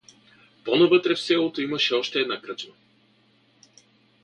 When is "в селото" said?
1.15-1.61